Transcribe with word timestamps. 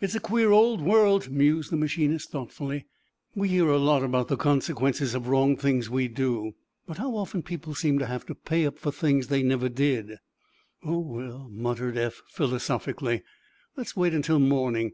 "It's 0.00 0.14
a 0.14 0.20
queer 0.20 0.52
old 0.52 0.80
world," 0.80 1.28
mused 1.28 1.72
the 1.72 1.76
machinist, 1.76 2.30
thoughtfully. 2.30 2.86
"We 3.34 3.48
hear 3.48 3.66
a 3.66 3.78
lot 3.78 4.04
about 4.04 4.28
the 4.28 4.36
consequences 4.36 5.12
of 5.12 5.26
wrong 5.26 5.56
things 5.56 5.90
we 5.90 6.06
do. 6.06 6.52
But 6.86 6.98
how 6.98 7.16
often 7.16 7.42
people 7.42 7.74
seem 7.74 7.98
to 7.98 8.06
have 8.06 8.24
to 8.26 8.36
pay 8.36 8.64
up 8.64 8.78
for 8.78 8.92
things 8.92 9.26
they 9.26 9.42
never 9.42 9.68
did!" 9.68 10.18
"Oh, 10.84 11.00
well," 11.00 11.48
muttered 11.50 11.96
Eph, 11.98 12.22
philosophically, 12.28 13.24
"let's 13.76 13.96
wait 13.96 14.14
until 14.14 14.38
morning. 14.38 14.92